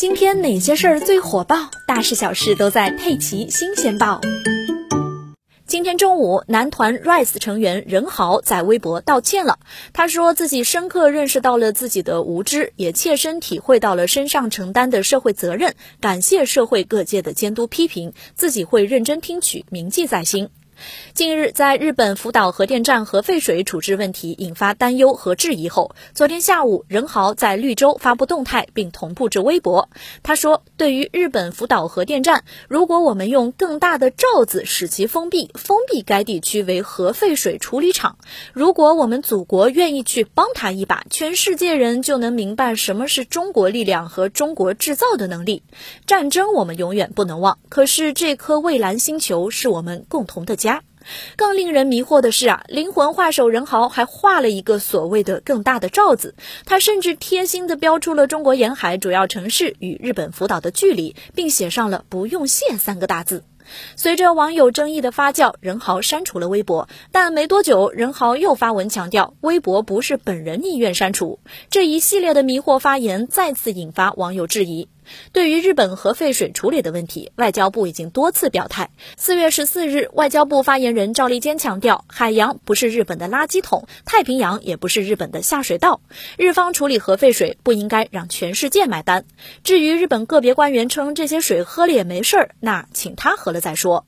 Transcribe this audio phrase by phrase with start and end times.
[0.00, 1.70] 今天哪些事儿最火爆？
[1.86, 4.18] 大事小事都在《佩奇新鲜报》。
[5.66, 9.58] 今天中午，男团 Rise 成员任豪在微博道歉了。
[9.92, 15.74] 他说自己深刻认识到了自己的无知，也切身体会到了身上承担的社会责任。
[16.00, 20.48] 感谢社会各界的监督批评，自己会认真听取，铭记在心。
[21.14, 29.90] 近日，在日本福岛核电站核废水处置问题引发担忧和质疑后，昨天下午，任豪在绿洲发布动态，并同步至微博。
[30.22, 38.16] 他说：“对于日本福岛核电站，如果我们用更大的罩子使其封闭，封闭该地区为核废水处理厂；
[38.52, 45.62] 如果我们祖国愿意去帮他一把，全世界人就能明白什么是中国力量和中国制造的能力。
[46.06, 50.69] 战争我们永远不能忘，可是这颗蔚蓝星球是我们共同的家。”
[51.36, 63.44] 更令人迷惑的是啊，灵魂画手任豪还画了一个所谓的更大的罩子，他甚至贴心的标出了中国沿海主要城市与日本福岛的距离，并写上了“不用谢”三个大字。
[63.94, 71.38] 随着网友争议的发酵，任豪删除了微博，但没多久，任豪又发文强调微博不是本人意愿删除。
[71.70, 74.88] 这一系列的迷惑发言再次引发网友质疑。
[75.32, 78.90] 对于日本核废水处理的问题，外交部已经多次表态。
[79.16, 86.00] 四月十四日，外交部发言人赵立坚强调，海洋不是日本的垃圾桶，太平洋也不是日本的下水道。
[86.36, 89.24] 日方处理核废水不应该让全世界买单。
[89.64, 94.06] 至于日本个别官员称这些水喝了也没事儿，那请他喝了再说。